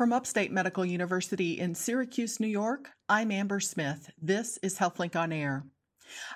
From 0.00 0.14
Upstate 0.14 0.50
Medical 0.50 0.86
University 0.86 1.58
in 1.58 1.74
Syracuse, 1.74 2.40
New 2.40 2.46
York, 2.46 2.88
I'm 3.10 3.30
Amber 3.30 3.60
Smith. 3.60 4.08
This 4.18 4.58
is 4.62 4.78
HealthLink 4.78 5.14
on 5.14 5.30
Air. 5.30 5.66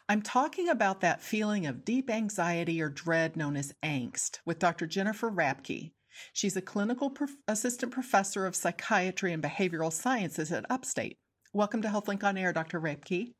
I'm 0.06 0.20
talking 0.20 0.68
about 0.68 1.00
that 1.00 1.22
feeling 1.22 1.64
of 1.64 1.82
deep 1.82 2.10
anxiety 2.10 2.82
or 2.82 2.90
dread 2.90 3.38
known 3.38 3.56
as 3.56 3.72
angst 3.82 4.40
with 4.44 4.58
Dr. 4.58 4.86
Jennifer 4.86 5.30
Rapke. 5.30 5.92
She's 6.34 6.58
a 6.58 6.60
clinical 6.60 7.08
prof- 7.08 7.38
assistant 7.48 7.90
professor 7.90 8.44
of 8.44 8.54
psychiatry 8.54 9.32
and 9.32 9.42
behavioral 9.42 9.90
sciences 9.90 10.52
at 10.52 10.70
Upstate. 10.70 11.16
Welcome 11.54 11.80
to 11.80 11.88
HealthLink 11.88 12.22
on 12.22 12.36
Air, 12.36 12.52
Dr. 12.52 12.78
Rapke. 12.78 13.32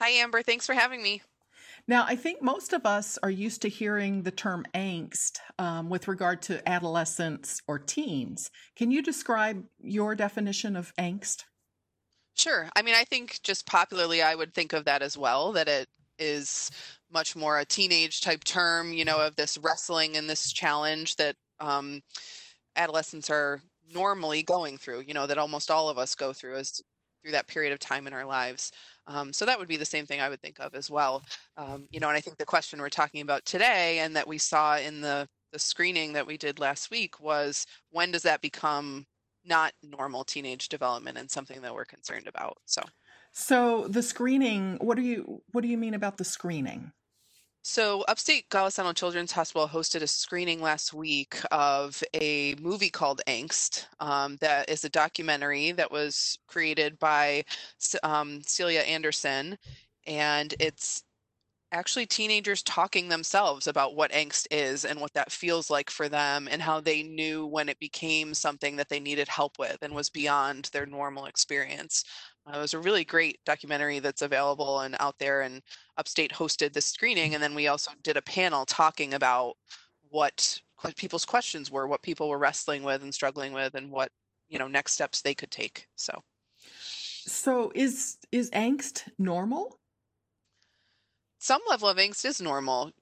Hi, 0.00 0.08
Amber. 0.08 0.42
Thanks 0.42 0.66
for 0.66 0.74
having 0.74 1.04
me. 1.04 1.22
Now, 1.88 2.04
I 2.06 2.14
think 2.14 2.42
most 2.42 2.72
of 2.72 2.86
us 2.86 3.18
are 3.22 3.30
used 3.30 3.62
to 3.62 3.68
hearing 3.68 4.22
the 4.22 4.30
term 4.30 4.64
angst 4.74 5.38
um, 5.58 5.90
with 5.90 6.08
regard 6.08 6.40
to 6.42 6.66
adolescents 6.68 7.60
or 7.66 7.78
teens. 7.78 8.50
Can 8.76 8.90
you 8.90 9.02
describe 9.02 9.64
your 9.80 10.14
definition 10.14 10.76
of 10.76 10.94
angst? 10.96 11.44
Sure. 12.34 12.68
I 12.76 12.82
mean, 12.82 12.94
I 12.94 13.04
think 13.04 13.40
just 13.42 13.66
popularly, 13.66 14.22
I 14.22 14.34
would 14.34 14.54
think 14.54 14.72
of 14.72 14.84
that 14.84 15.02
as 15.02 15.18
well, 15.18 15.52
that 15.52 15.68
it 15.68 15.88
is 16.18 16.70
much 17.12 17.34
more 17.34 17.58
a 17.58 17.64
teenage 17.64 18.20
type 18.20 18.44
term, 18.44 18.92
you 18.92 19.04
know, 19.04 19.20
of 19.20 19.36
this 19.36 19.58
wrestling 19.58 20.16
and 20.16 20.30
this 20.30 20.52
challenge 20.52 21.16
that 21.16 21.36
um, 21.60 22.00
adolescents 22.76 23.28
are 23.28 23.60
normally 23.92 24.42
going 24.42 24.78
through, 24.78 25.00
you 25.00 25.14
know, 25.14 25.26
that 25.26 25.36
almost 25.36 25.70
all 25.70 25.88
of 25.88 25.98
us 25.98 26.14
go 26.14 26.32
through 26.32 26.56
as 26.56 26.80
through 27.22 27.32
that 27.32 27.46
period 27.46 27.72
of 27.72 27.78
time 27.78 28.06
in 28.06 28.12
our 28.12 28.24
lives. 28.24 28.72
Um, 29.06 29.32
so 29.32 29.44
that 29.46 29.58
would 29.58 29.68
be 29.68 29.76
the 29.76 29.84
same 29.84 30.06
thing 30.06 30.20
I 30.20 30.28
would 30.28 30.40
think 30.40 30.60
of 30.60 30.74
as 30.74 30.90
well. 30.90 31.22
Um, 31.56 31.86
you 31.90 32.00
know, 32.00 32.08
and 32.08 32.16
I 32.16 32.20
think 32.20 32.38
the 32.38 32.44
question 32.44 32.80
we're 32.80 32.88
talking 32.88 33.20
about 33.20 33.44
today 33.44 33.98
and 33.98 34.14
that 34.16 34.28
we 34.28 34.38
saw 34.38 34.76
in 34.78 35.00
the, 35.00 35.28
the 35.52 35.58
screening 35.58 36.12
that 36.12 36.26
we 36.26 36.36
did 36.36 36.58
last 36.58 36.90
week 36.90 37.20
was 37.20 37.66
when 37.90 38.10
does 38.12 38.22
that 38.22 38.40
become 38.40 39.06
not 39.44 39.72
normal 39.82 40.24
teenage 40.24 40.68
development 40.68 41.18
and 41.18 41.30
something 41.30 41.62
that 41.62 41.74
we're 41.74 41.84
concerned 41.84 42.26
about? 42.26 42.58
So, 42.64 42.82
so 43.32 43.88
the 43.88 44.02
screening, 44.02 44.78
what 44.80 44.96
do 44.96 45.02
you 45.02 45.42
what 45.52 45.62
do 45.62 45.68
you 45.68 45.78
mean 45.78 45.94
about 45.94 46.18
the 46.18 46.24
screening? 46.24 46.92
So, 47.64 48.02
Upstate 48.02 48.48
Golisano 48.50 48.94
Children's 48.94 49.30
Hospital 49.32 49.68
hosted 49.68 50.02
a 50.02 50.06
screening 50.08 50.60
last 50.60 50.92
week 50.92 51.36
of 51.52 52.02
a 52.12 52.56
movie 52.56 52.90
called 52.90 53.20
Angst. 53.28 53.86
Um, 54.00 54.36
that 54.40 54.68
is 54.68 54.84
a 54.84 54.88
documentary 54.88 55.70
that 55.72 55.90
was 55.90 56.38
created 56.48 56.98
by 56.98 57.44
um, 58.02 58.42
Scilla 58.42 58.82
Andreen, 58.82 59.56
and 60.08 60.54
it's 60.58 61.04
actually 61.72 62.06
teenagers 62.06 62.62
talking 62.64 63.08
themselves 63.08 63.66
about 63.66 63.94
what 63.96 64.12
angst 64.12 64.46
is 64.50 64.84
and 64.84 65.00
what 65.00 65.12
that 65.14 65.32
feels 65.32 65.70
like 65.70 65.88
for 65.90 66.08
them, 66.08 66.48
and 66.50 66.60
how 66.62 66.80
they 66.80 67.04
knew 67.04 67.46
when 67.46 67.68
it 67.68 67.78
became 67.78 68.34
something 68.34 68.76
that 68.76 68.88
they 68.88 69.00
needed 69.00 69.28
help 69.28 69.58
with 69.60 69.78
and 69.82 69.94
was 69.94 70.10
beyond 70.10 70.68
their 70.72 70.86
normal 70.86 71.26
experience. 71.26 72.04
Uh, 72.46 72.58
it 72.58 72.60
was 72.60 72.74
a 72.74 72.78
really 72.78 73.04
great 73.04 73.38
documentary 73.46 74.00
that's 74.00 74.22
available 74.22 74.80
and 74.80 74.96
out 74.98 75.18
there, 75.18 75.42
and 75.42 75.62
Upstate 75.96 76.32
hosted 76.32 76.72
the 76.72 76.80
screening. 76.80 77.34
And 77.34 77.42
then 77.42 77.54
we 77.54 77.68
also 77.68 77.92
did 78.02 78.16
a 78.16 78.22
panel 78.22 78.64
talking 78.66 79.14
about 79.14 79.54
what 80.08 80.60
people's 80.96 81.24
questions 81.24 81.70
were, 81.70 81.86
what 81.86 82.02
people 82.02 82.28
were 82.28 82.38
wrestling 82.38 82.82
with 82.82 83.02
and 83.02 83.14
struggling 83.14 83.52
with, 83.52 83.74
and 83.74 83.90
what 83.90 84.10
you 84.48 84.58
know 84.58 84.68
next 84.68 84.94
steps 84.94 85.22
they 85.22 85.34
could 85.34 85.50
take. 85.50 85.86
So, 85.96 86.22
so 86.58 87.70
is 87.74 88.18
is 88.32 88.50
angst 88.50 89.04
normal? 89.18 89.78
Some 91.38 91.62
level 91.68 91.88
of 91.88 91.96
angst 91.96 92.24
is 92.24 92.40
normal. 92.40 92.92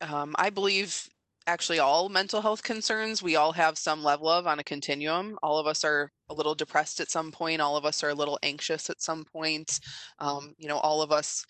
Um, 0.00 0.34
I 0.38 0.50
believe 0.50 1.08
actually 1.50 1.80
all 1.80 2.08
mental 2.08 2.40
health 2.40 2.62
concerns 2.62 3.24
we 3.24 3.34
all 3.34 3.50
have 3.50 3.76
some 3.76 4.04
level 4.04 4.28
of 4.28 4.46
on 4.46 4.60
a 4.60 4.64
continuum. 4.64 5.36
All 5.42 5.58
of 5.58 5.66
us 5.66 5.84
are 5.84 6.12
a 6.28 6.34
little 6.34 6.54
depressed 6.54 7.00
at 7.00 7.10
some 7.10 7.32
point. 7.32 7.60
All 7.60 7.76
of 7.76 7.84
us 7.84 8.04
are 8.04 8.10
a 8.10 8.14
little 8.14 8.38
anxious 8.44 8.88
at 8.88 9.02
some 9.02 9.24
point. 9.24 9.80
Um, 10.20 10.54
you 10.58 10.68
know 10.68 10.78
all 10.78 11.02
of 11.02 11.10
us 11.10 11.44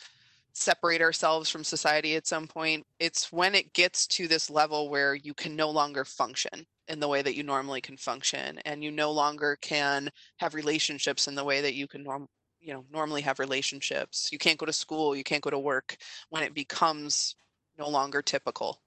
separate 0.55 1.03
ourselves 1.03 1.51
from 1.51 1.65
society 1.65 2.17
at 2.17 2.27
some 2.27 2.47
point. 2.47 2.87
It's 2.99 3.31
when 3.31 3.55
it 3.55 3.75
gets 3.75 4.07
to 4.09 4.27
this 4.27 4.49
level 4.49 4.89
where 4.89 5.15
you 5.15 5.35
can 5.35 5.55
no 5.55 5.69
longer 5.69 6.07
function 6.07 6.67
in 6.89 6.99
the 6.99 7.09
way 7.09 7.21
that 7.21 7.37
you 7.37 7.43
normally 7.43 7.83
can 7.83 7.99
function 7.99 8.59
and 8.65 8.83
you 8.83 8.91
no 8.91 9.13
longer 9.13 9.59
can 9.61 10.09
have 10.39 10.55
relationships 10.55 11.29
in 11.29 11.35
the 11.35 11.45
way 11.45 11.61
that 11.61 11.75
you 11.75 11.87
can 11.87 12.03
norm 12.03 12.27
you 12.59 12.73
know 12.73 12.87
normally 12.91 13.21
have 13.21 13.39
relationships. 13.39 14.31
You 14.33 14.39
can't 14.39 14.59
go 14.59 14.65
to 14.65 14.73
school 14.73 15.15
you 15.15 15.25
can't 15.25 15.43
go 15.43 15.51
to 15.51 15.59
work 15.59 15.99
when 16.31 16.43
it 16.43 16.55
becomes 16.55 17.37
no 17.79 17.91
longer 17.91 18.23
typical 18.23 18.81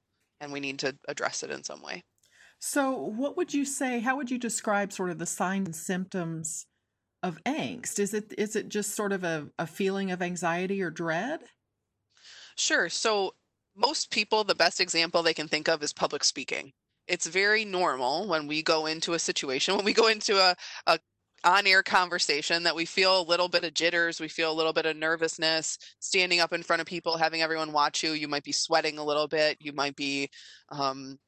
and 0.43 0.53
we 0.53 0.59
need 0.59 0.79
to 0.79 0.95
address 1.07 1.41
it 1.41 1.49
in 1.49 1.63
some 1.63 1.81
way. 1.81 2.03
So, 2.59 2.91
what 2.93 3.35
would 3.35 3.53
you 3.53 3.65
say? 3.65 3.99
How 3.99 4.15
would 4.17 4.29
you 4.29 4.37
describe 4.37 4.93
sort 4.93 5.09
of 5.09 5.17
the 5.17 5.25
signs 5.25 5.67
and 5.67 5.75
symptoms 5.75 6.67
of 7.21 7.43
angst? 7.45 7.99
Is 7.99 8.13
it 8.13 8.33
is 8.37 8.55
it 8.55 8.69
just 8.69 8.95
sort 8.95 9.11
of 9.11 9.23
a, 9.23 9.49
a 9.57 9.67
feeling 9.67 10.11
of 10.11 10.21
anxiety 10.21 10.81
or 10.81 10.89
dread? 10.89 11.41
Sure. 12.55 12.89
So, 12.89 13.33
most 13.75 14.11
people, 14.11 14.43
the 14.43 14.55
best 14.55 14.79
example 14.79 15.23
they 15.23 15.33
can 15.33 15.47
think 15.47 15.67
of 15.67 15.81
is 15.81 15.93
public 15.93 16.23
speaking. 16.23 16.71
It's 17.07 17.25
very 17.27 17.65
normal 17.65 18.27
when 18.27 18.47
we 18.47 18.61
go 18.61 18.85
into 18.85 19.13
a 19.13 19.19
situation, 19.19 19.75
when 19.75 19.85
we 19.85 19.93
go 19.93 20.07
into 20.07 20.37
a, 20.37 20.55
a 20.87 20.99
on 21.43 21.67
air 21.67 21.83
conversation 21.83 22.63
that 22.63 22.75
we 22.75 22.85
feel 22.85 23.21
a 23.21 23.23
little 23.27 23.49
bit 23.49 23.63
of 23.63 23.73
jitters, 23.73 24.19
we 24.19 24.27
feel 24.27 24.51
a 24.51 24.53
little 24.53 24.73
bit 24.73 24.85
of 24.85 24.95
nervousness 24.95 25.77
standing 25.99 26.39
up 26.39 26.53
in 26.53 26.63
front 26.63 26.81
of 26.81 26.87
people, 26.87 27.17
having 27.17 27.41
everyone 27.41 27.73
watch 27.73 28.03
you. 28.03 28.11
You 28.11 28.27
might 28.27 28.43
be 28.43 28.51
sweating 28.51 28.97
a 28.97 29.03
little 29.03 29.27
bit, 29.27 29.57
you 29.59 29.73
might 29.73 29.95
be 29.95 30.29
um, 30.69 31.19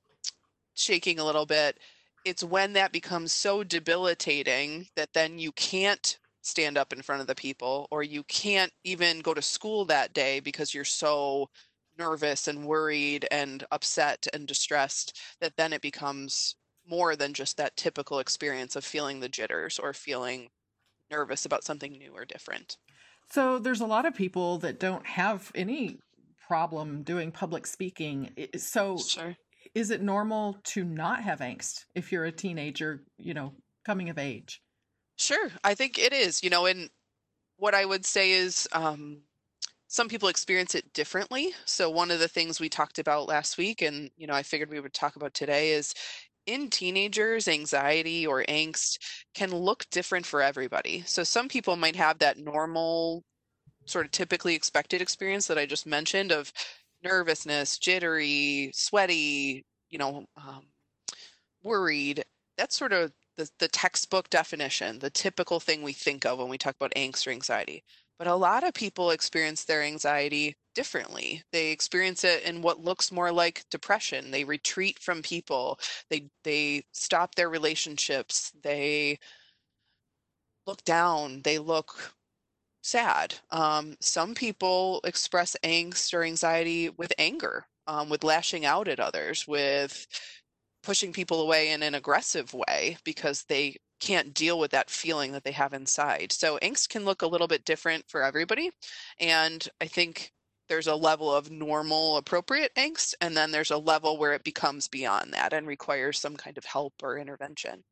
shaking 0.74 1.20
a 1.20 1.26
little 1.26 1.46
bit. 1.46 1.80
It's 2.24 2.44
when 2.44 2.74
that 2.74 2.92
becomes 2.92 3.32
so 3.32 3.64
debilitating 3.64 4.88
that 4.96 5.14
then 5.14 5.38
you 5.38 5.52
can't 5.54 6.18
stand 6.42 6.78
up 6.78 6.94
in 6.94 7.02
front 7.02 7.22
of 7.22 7.28
the 7.28 7.36
people 7.36 7.88
or 7.92 8.04
you 8.04 8.24
can't 8.24 8.72
even 8.84 9.20
go 9.20 9.34
to 9.34 9.42
school 9.42 9.86
that 9.86 10.14
day 10.14 10.40
because 10.40 10.74
you're 10.74 10.84
so 10.84 11.50
nervous 11.98 12.48
and 12.48 12.66
worried 12.66 13.28
and 13.32 13.64
upset 13.72 14.28
and 14.34 14.48
distressed 14.48 15.20
that 15.42 15.56
then 15.58 15.74
it 15.74 15.82
becomes 15.82 16.56
more 16.90 17.16
than 17.16 17.34
just 17.34 17.58
that 17.58 17.78
typical 17.78 18.20
experience 18.20 18.76
of 18.76 18.84
feeling 18.84 19.20
the 19.20 19.30
jitters 19.30 19.80
or 19.80 19.94
feeling 19.94 20.50
nervous 21.10 21.46
about 21.46 21.64
something 21.64 21.92
new 21.94 22.12
or 22.14 22.26
different. 22.26 22.78
So 23.32 23.60
there's 23.60 23.82
a 23.82 23.86
lot 23.86 24.06
of 24.06 24.14
people 24.14 24.60
that 24.60 24.80
don't 24.80 25.06
have 25.06 25.52
any 25.56 25.98
problem 26.48 27.04
doing 27.04 27.32
public 27.32 27.66
speaking. 27.66 28.30
So 28.58 28.98
sure. 28.98 29.36
is 29.74 29.92
it 29.92 30.02
normal 30.02 30.60
to 30.66 30.84
not 30.84 31.24
have 31.24 31.40
angst 31.40 31.86
if 31.96 32.12
you're 32.12 32.26
a 32.26 32.32
teenager, 32.32 33.04
you 33.18 33.34
know, 33.34 33.54
coming 33.86 34.10
of 34.10 34.18
age? 34.18 34.62
Sure. 35.18 35.50
I 35.64 35.76
think 35.76 35.98
it 35.98 36.14
is, 36.14 36.44
you 36.44 36.50
know, 36.50 36.66
and 36.66 36.90
what 37.58 37.74
I 37.74 37.86
would 37.86 38.06
say 38.06 38.32
is 38.32 38.68
um, 38.74 39.22
some 39.88 40.10
people 40.10 40.30
experience 40.30 40.76
it 40.76 40.94
differently. 40.94 41.54
So 41.66 41.90
one 41.90 42.12
of 42.12 42.20
the 42.20 42.28
things 42.28 42.60
we 42.60 42.70
talked 42.70 43.00
about 43.00 43.28
last 43.28 43.58
week 43.58 43.82
and 43.82 44.10
you 44.18 44.28
know 44.28 44.34
I 44.34 44.44
figured 44.44 44.70
we 44.70 44.80
would 44.80 44.94
talk 44.94 45.16
about 45.16 45.34
today 45.34 45.72
is 45.72 45.94
in 46.46 46.70
teenagers, 46.70 47.48
anxiety 47.48 48.26
or 48.28 48.44
angst 48.44 48.98
can 49.34 49.52
look 49.52 49.86
different 49.92 50.26
for 50.26 50.42
everybody. 50.42 51.04
So 51.06 51.24
some 51.24 51.48
people 51.48 51.76
might 51.76 51.96
have 51.96 52.20
that 52.20 52.38
normal, 52.38 53.24
sort 53.86 54.06
of 54.06 54.12
typically 54.12 54.56
expected 54.56 55.02
experience 55.02 55.48
that 55.48 55.58
I 55.58 55.66
just 55.66 55.86
mentioned 55.86 56.32
of 56.32 56.52
nervousness, 57.04 57.78
jittery, 57.78 58.72
sweaty, 58.74 59.66
you 59.90 59.98
know, 59.98 60.26
um, 60.38 60.64
worried. 61.64 62.24
That's 62.58 62.78
sort 62.78 62.94
of 62.94 63.12
the, 63.38 63.50
the 63.60 63.68
textbook 63.68 64.30
definition, 64.30 65.00
the 65.00 65.10
typical 65.10 65.60
thing 65.60 65.82
we 65.82 65.94
think 65.94 66.26
of 66.26 66.40
when 66.40 66.50
we 66.50 66.58
talk 66.58 66.76
about 66.76 66.94
angst 66.96 67.28
or 67.28 67.32
anxiety. 67.32 67.84
But 68.18 68.28
a 68.28 68.36
lot 68.36 68.64
of 68.64 68.74
people 68.74 69.12
experience 69.12 69.66
their 69.66 69.84
anxiety 69.84 70.56
differently. 70.76 71.44
They 71.52 71.72
experience 71.72 72.24
it 72.24 72.44
in 72.44 72.62
what 72.62 72.84
looks 72.84 73.12
more 73.12 73.32
like 73.32 73.66
depression. 73.72 74.32
They 74.32 74.44
retreat 74.44 75.00
from 75.00 75.22
people. 75.24 75.80
They 76.10 76.30
they 76.44 76.86
stop 76.94 77.36
their 77.36 77.50
relationships. 77.50 78.52
They 78.62 79.20
look 80.68 80.84
down. 80.84 81.42
They 81.44 81.60
look 81.60 82.14
sad. 82.84 83.36
Um, 83.52 83.96
some 84.00 84.36
people 84.36 85.02
express 85.04 85.56
angst 85.64 86.14
or 86.14 86.24
anxiety 86.24 86.90
with 86.90 87.14
anger, 87.18 87.66
um, 87.88 88.10
with 88.10 88.24
lashing 88.24 88.66
out 88.66 88.88
at 88.88 89.00
others, 89.00 89.48
with 89.48 90.08
pushing 90.84 91.12
people 91.12 91.42
away 91.42 91.72
in 91.72 91.82
an 91.84 91.96
aggressive 91.96 92.54
way 92.54 92.98
because 93.04 93.44
they 93.44 93.78
can't 94.00 94.34
deal 94.34 94.60
with 94.60 94.72
that 94.72 94.90
feeling 94.90 95.32
that 95.32 95.44
they 95.44 95.52
have 95.52 95.74
inside. 95.74 96.32
So 96.32 96.60
angst 96.62 96.90
can 96.90 97.06
look 97.06 97.24
a 97.24 97.28
little 97.28 97.48
bit 97.48 97.66
different 97.66 98.06
for 98.08 98.24
everybody. 98.24 98.70
And 99.20 99.68
I 99.82 99.86
think 99.88 100.32
there's 100.68 100.88
a 100.88 100.96
level 100.96 101.34
of 101.34 101.52
normal 101.52 102.18
appropriate 102.18 102.74
angst 102.76 103.14
and 103.22 103.36
then 103.36 103.52
there's 103.52 103.72
a 103.72 103.78
level 103.78 104.18
where 104.18 104.34
it 104.34 104.44
becomes 104.44 104.88
beyond 104.88 105.34
that 105.34 105.54
and 105.54 105.68
requires 105.68 106.20
some 106.20 106.36
kind 106.36 106.58
of 106.58 106.66
help 106.66 106.94
or 107.04 107.18
intervention. 107.18 107.84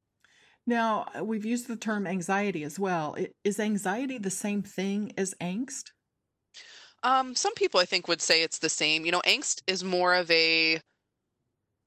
Now, 0.65 1.07
uh, 1.17 1.23
we've 1.23 1.45
used 1.45 1.67
the 1.67 1.75
term 1.75 2.07
anxiety 2.07 2.63
as 2.63 2.79
well. 2.79 3.17
Is 3.43 3.59
anxiety 3.59 4.17
the 4.17 4.29
same 4.29 4.63
thing 4.63 5.11
as 5.17 5.33
angst? 5.41 5.91
Um, 7.03 7.35
some 7.35 7.53
people 7.55 7.79
I 7.79 7.85
think 7.85 8.07
would 8.07 8.21
say 8.21 8.43
it's 8.43 8.59
the 8.59 8.69
same. 8.69 9.05
You 9.05 9.11
know, 9.11 9.21
angst 9.25 9.61
is 9.67 9.83
more 9.83 10.13
of 10.13 10.31
a 10.31 10.79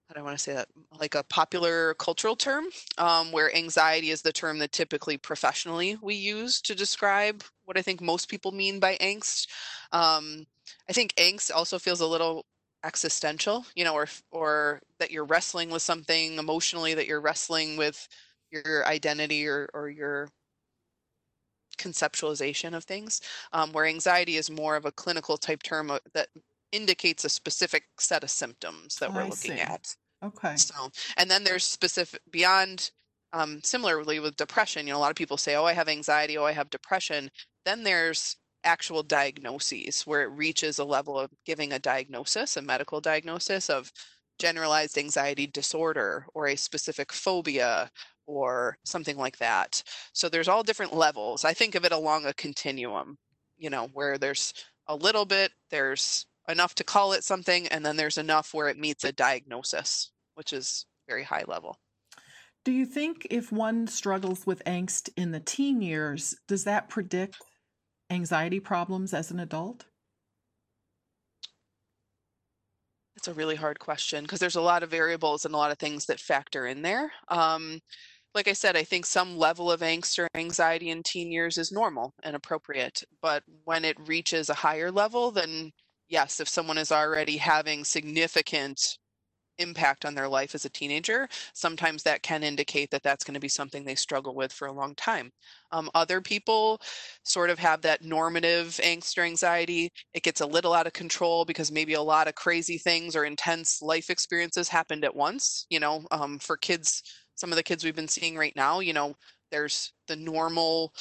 I 0.08 0.14
don't 0.14 0.24
want 0.24 0.38
to 0.38 0.42
say 0.42 0.54
that? 0.54 0.68
Like 1.00 1.16
a 1.16 1.24
popular 1.24 1.94
cultural 1.94 2.36
term, 2.36 2.66
um, 2.96 3.32
where 3.32 3.54
anxiety 3.56 4.10
is 4.10 4.22
the 4.22 4.32
term 4.32 4.58
that 4.60 4.70
typically 4.70 5.16
professionally 5.16 5.98
we 6.00 6.14
use 6.14 6.60
to 6.62 6.76
describe 6.76 7.42
what 7.64 7.76
I 7.76 7.82
think 7.82 8.00
most 8.00 8.28
people 8.28 8.52
mean 8.52 8.78
by 8.78 8.96
angst. 9.00 9.48
Um, 9.90 10.46
I 10.88 10.92
think 10.92 11.14
angst 11.14 11.50
also 11.54 11.78
feels 11.78 12.00
a 12.00 12.06
little 12.06 12.44
existential, 12.84 13.66
you 13.74 13.84
know, 13.84 13.94
or 13.94 14.06
or 14.30 14.80
that 14.98 15.10
you're 15.10 15.24
wrestling 15.24 15.70
with 15.70 15.82
something 15.82 16.38
emotionally, 16.38 16.94
that 16.94 17.06
you're 17.06 17.20
wrestling 17.20 17.76
with 17.76 18.08
your 18.50 18.86
identity 18.86 19.46
or 19.46 19.68
or 19.74 19.88
your 19.88 20.28
conceptualization 21.78 22.74
of 22.74 22.84
things. 22.84 23.20
Um, 23.52 23.72
where 23.72 23.84
anxiety 23.84 24.36
is 24.36 24.50
more 24.50 24.76
of 24.76 24.84
a 24.84 24.92
clinical 24.92 25.36
type 25.36 25.62
term 25.62 25.90
uh, 25.90 25.98
that 26.14 26.28
indicates 26.72 27.24
a 27.24 27.28
specific 27.28 27.84
set 27.98 28.22
of 28.22 28.30
symptoms 28.30 28.96
that 28.96 29.12
we're 29.12 29.22
I 29.22 29.28
looking 29.28 29.52
see. 29.52 29.60
at. 29.60 29.94
Okay. 30.22 30.56
So, 30.56 30.90
and 31.16 31.30
then 31.30 31.44
there's 31.44 31.64
specific 31.64 32.20
beyond. 32.30 32.90
Um, 33.32 33.60
similarly 33.62 34.18
with 34.20 34.36
depression, 34.36 34.86
you 34.86 34.92
know, 34.92 34.98
a 34.98 35.00
lot 35.00 35.10
of 35.10 35.16
people 35.16 35.36
say, 35.36 35.56
"Oh, 35.56 35.64
I 35.64 35.72
have 35.72 35.88
anxiety. 35.88 36.38
Oh, 36.38 36.44
I 36.44 36.52
have 36.52 36.70
depression." 36.70 37.30
Then 37.66 37.82
there's 37.82 38.36
actual 38.66 39.02
diagnoses 39.02 40.02
where 40.02 40.22
it 40.22 40.30
reaches 40.32 40.78
a 40.78 40.84
level 40.84 41.18
of 41.18 41.30
giving 41.46 41.72
a 41.72 41.78
diagnosis, 41.78 42.56
a 42.56 42.62
medical 42.62 43.00
diagnosis 43.00 43.70
of 43.70 43.90
generalized 44.38 44.98
anxiety 44.98 45.46
disorder 45.46 46.26
or 46.34 46.48
a 46.48 46.56
specific 46.56 47.12
phobia 47.12 47.90
or 48.26 48.76
something 48.84 49.16
like 49.16 49.38
that. 49.38 49.82
So 50.12 50.28
there's 50.28 50.48
all 50.48 50.62
different 50.62 50.94
levels. 50.94 51.44
I 51.44 51.54
think 51.54 51.74
of 51.74 51.84
it 51.84 51.92
along 51.92 52.26
a 52.26 52.34
continuum, 52.34 53.16
you 53.56 53.70
know, 53.70 53.88
where 53.92 54.18
there's 54.18 54.52
a 54.88 54.96
little 54.96 55.24
bit, 55.24 55.52
there's 55.70 56.26
enough 56.48 56.74
to 56.74 56.84
call 56.84 57.12
it 57.12 57.24
something, 57.24 57.66
and 57.68 57.84
then 57.84 57.96
there's 57.96 58.18
enough 58.18 58.52
where 58.52 58.68
it 58.68 58.78
meets 58.78 59.04
a 59.04 59.12
diagnosis, 59.12 60.10
which 60.34 60.52
is 60.52 60.86
very 61.08 61.22
high 61.22 61.44
level. 61.46 61.78
Do 62.64 62.72
you 62.72 62.84
think 62.84 63.28
if 63.30 63.52
one 63.52 63.86
struggles 63.86 64.44
with 64.44 64.62
angst 64.64 65.08
in 65.16 65.30
the 65.30 65.40
teen 65.40 65.80
years, 65.80 66.34
does 66.48 66.64
that 66.64 66.88
predict 66.88 67.40
anxiety 68.10 68.60
problems 68.60 69.12
as 69.14 69.30
an 69.30 69.40
adult? 69.40 69.86
It's 73.16 73.28
a 73.28 73.34
really 73.34 73.56
hard 73.56 73.78
question 73.78 74.24
because 74.24 74.40
there's 74.40 74.56
a 74.56 74.60
lot 74.60 74.82
of 74.82 74.90
variables 74.90 75.44
and 75.44 75.54
a 75.54 75.58
lot 75.58 75.70
of 75.70 75.78
things 75.78 76.06
that 76.06 76.20
factor 76.20 76.66
in 76.66 76.82
there. 76.82 77.10
Um, 77.28 77.80
like 78.34 78.48
I 78.48 78.52
said, 78.52 78.76
I 78.76 78.84
think 78.84 79.06
some 79.06 79.38
level 79.38 79.72
of 79.72 79.80
angst 79.80 80.18
or 80.18 80.28
anxiety 80.34 80.90
in 80.90 81.02
teen 81.02 81.32
years 81.32 81.56
is 81.56 81.72
normal 81.72 82.12
and 82.22 82.36
appropriate. 82.36 83.02
But 83.22 83.42
when 83.64 83.84
it 83.84 83.96
reaches 84.06 84.50
a 84.50 84.54
higher 84.54 84.92
level, 84.92 85.30
then 85.30 85.72
yes, 86.08 86.38
if 86.40 86.48
someone 86.48 86.78
is 86.78 86.92
already 86.92 87.38
having 87.38 87.84
significant 87.84 88.98
impact 89.58 90.04
on 90.04 90.14
their 90.14 90.28
life 90.28 90.54
as 90.54 90.64
a 90.64 90.70
teenager, 90.70 91.28
sometimes 91.54 92.02
that 92.02 92.22
can 92.22 92.42
indicate 92.42 92.90
that 92.90 93.02
that's 93.02 93.24
going 93.24 93.34
to 93.34 93.40
be 93.40 93.48
something 93.48 93.84
they 93.84 93.94
struggle 93.94 94.34
with 94.34 94.52
for 94.52 94.66
a 94.66 94.72
long 94.72 94.94
time. 94.94 95.30
Um, 95.72 95.90
other 95.94 96.20
people 96.20 96.80
sort 97.24 97.50
of 97.50 97.58
have 97.58 97.82
that 97.82 98.02
normative 98.02 98.68
angst 98.82 99.18
or 99.18 99.22
anxiety. 99.22 99.90
It 100.14 100.22
gets 100.22 100.40
a 100.40 100.46
little 100.46 100.72
out 100.72 100.86
of 100.86 100.92
control 100.92 101.44
because 101.44 101.72
maybe 101.72 101.94
a 101.94 102.02
lot 102.02 102.28
of 102.28 102.34
crazy 102.34 102.78
things 102.78 103.16
or 103.16 103.24
intense 103.24 103.82
life 103.82 104.10
experiences 104.10 104.68
happened 104.68 105.04
at 105.04 105.14
once. 105.14 105.66
You 105.70 105.80
know, 105.80 106.04
um, 106.10 106.38
for 106.38 106.56
kids, 106.56 107.02
some 107.34 107.50
of 107.50 107.56
the 107.56 107.62
kids 107.62 107.84
we've 107.84 107.96
been 107.96 108.08
seeing 108.08 108.36
right 108.36 108.54
now, 108.56 108.80
you 108.80 108.92
know, 108.92 109.14
there's 109.50 109.92
the 110.08 110.16
normal 110.16 110.92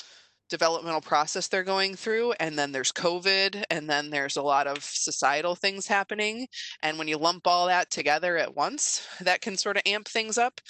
developmental 0.49 1.01
process 1.01 1.47
they're 1.47 1.63
going 1.63 1.95
through 1.95 2.31
and 2.33 2.57
then 2.57 2.71
there's 2.71 2.91
covid 2.91 3.63
and 3.71 3.89
then 3.89 4.11
there's 4.11 4.37
a 4.37 4.41
lot 4.41 4.67
of 4.67 4.83
societal 4.83 5.55
things 5.55 5.87
happening 5.87 6.47
and 6.83 6.99
when 6.99 7.07
you 7.07 7.17
lump 7.17 7.47
all 7.47 7.67
that 7.67 7.89
together 7.89 8.37
at 8.37 8.55
once 8.55 9.07
that 9.21 9.41
can 9.41 9.57
sort 9.57 9.77
of 9.77 9.83
amp 9.85 10.07
things 10.07 10.37
up. 10.37 10.61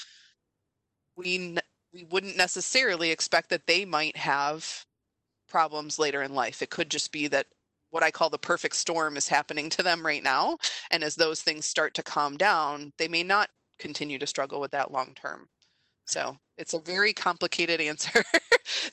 We 1.16 1.58
we 1.94 2.04
wouldn't 2.12 2.38
necessarily 2.38 3.12
expect 3.12 3.50
that 3.50 3.68
they 3.68 3.86
might 3.86 4.18
have 4.18 4.86
problems 5.48 5.98
later 5.98 6.22
in 6.24 6.34
life. 6.34 6.62
It 6.62 6.70
could 6.70 6.92
just 6.92 7.12
be 7.12 7.28
that 7.28 7.48
what 7.92 8.04
i 8.04 8.12
call 8.12 8.30
the 8.30 8.38
perfect 8.38 8.76
storm 8.76 9.16
is 9.16 9.30
happening 9.30 9.70
to 9.70 9.82
them 9.82 10.06
right 10.06 10.24
now 10.24 10.58
and 10.92 11.02
as 11.02 11.16
those 11.16 11.42
things 11.42 11.66
start 11.66 11.94
to 11.94 12.04
calm 12.04 12.36
down 12.36 12.92
they 12.98 13.08
may 13.08 13.24
not 13.24 13.50
continue 13.80 14.20
to 14.20 14.28
struggle 14.28 14.60
with 14.60 14.72
that 14.72 14.92
long 14.92 15.14
term 15.16 15.48
so 16.06 16.38
it's 16.58 16.74
a 16.74 16.80
very 16.80 17.14
complicated 17.14 17.82
answer 17.82 18.24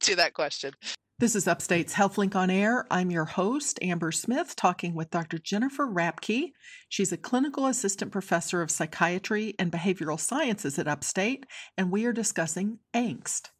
to 0.00 0.16
that 0.16 0.34
question. 0.34 0.72
This 1.18 1.36
is 1.36 1.46
Upstate's 1.46 1.94
HealthLink 1.94 2.34
on 2.34 2.50
Air. 2.50 2.84
I'm 2.90 3.12
your 3.12 3.26
host, 3.26 3.78
Amber 3.80 4.10
Smith, 4.10 4.56
talking 4.56 4.94
with 4.94 5.10
Dr. 5.10 5.38
Jennifer 5.38 5.86
Rapke. 5.86 6.50
She's 6.88 7.12
a 7.12 7.16
clinical 7.16 7.66
assistant 7.66 8.10
professor 8.10 8.60
of 8.60 8.72
psychiatry 8.72 9.54
and 9.56 9.70
behavioral 9.70 10.18
sciences 10.18 10.80
at 10.80 10.88
Upstate, 10.88 11.46
and 11.78 11.92
we 11.92 12.06
are 12.06 12.12
discussing 12.12 12.80
angst. 12.92 13.50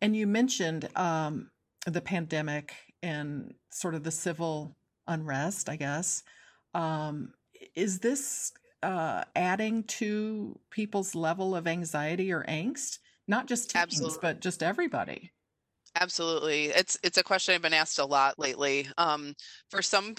And 0.00 0.16
you 0.16 0.26
mentioned 0.26 0.88
um, 0.96 1.50
the 1.86 2.00
pandemic 2.00 2.72
and 3.02 3.52
sort 3.70 3.94
of 3.94 4.04
the 4.04 4.10
civil 4.10 4.76
unrest, 5.06 5.68
I 5.68 5.76
guess. 5.76 6.22
Um, 6.72 7.34
is 7.74 7.98
this 7.98 8.52
uh, 8.82 9.24
adding 9.36 9.84
to 9.84 10.58
people's 10.70 11.14
level 11.14 11.54
of 11.54 11.66
anxiety 11.66 12.32
or 12.32 12.44
angst? 12.44 12.98
Not 13.28 13.46
just 13.46 13.70
teens, 13.70 13.82
Absolutely. 13.82 14.18
but 14.18 14.40
just 14.40 14.62
everybody. 14.62 15.32
Absolutely. 15.94 16.66
It's 16.66 16.98
it's 17.02 17.18
a 17.18 17.22
question 17.22 17.54
I've 17.54 17.62
been 17.62 17.74
asked 17.74 17.98
a 17.98 18.04
lot 18.04 18.38
lately. 18.38 18.88
Um, 18.96 19.34
for 19.70 19.82
some 19.82 20.14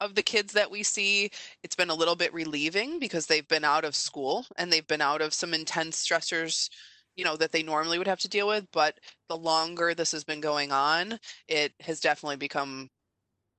of 0.00 0.14
the 0.14 0.22
kids 0.22 0.52
that 0.52 0.70
we 0.70 0.82
see, 0.84 1.30
it's 1.62 1.74
been 1.76 1.90
a 1.90 1.94
little 1.94 2.14
bit 2.16 2.32
relieving 2.32 3.00
because 3.00 3.26
they've 3.26 3.48
been 3.48 3.64
out 3.64 3.84
of 3.84 3.96
school 3.96 4.46
and 4.56 4.72
they've 4.72 4.86
been 4.86 5.00
out 5.00 5.20
of 5.20 5.34
some 5.34 5.54
intense 5.54 6.06
stressors, 6.06 6.70
you 7.16 7.24
know, 7.24 7.36
that 7.36 7.50
they 7.52 7.64
normally 7.64 7.98
would 7.98 8.06
have 8.06 8.20
to 8.20 8.28
deal 8.28 8.46
with. 8.46 8.66
But 8.72 8.98
the 9.28 9.36
longer 9.36 9.94
this 9.94 10.12
has 10.12 10.22
been 10.24 10.40
going 10.40 10.70
on, 10.72 11.18
it 11.48 11.74
has 11.80 11.98
definitely 12.00 12.36
become, 12.36 12.88